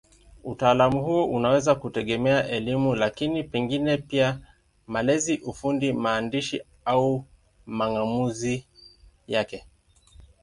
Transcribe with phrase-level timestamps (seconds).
[0.43, 4.39] Utaalamu huo unaweza kutegemea elimu, lakini pengine pia
[4.87, 7.25] malezi, ufundi, maandishi au
[7.65, 8.65] mang'amuzi
[9.27, 9.65] yake.